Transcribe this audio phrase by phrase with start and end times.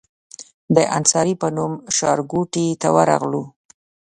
[0.75, 3.43] د انصاري په نوم ښارګوټي ته ورغلو.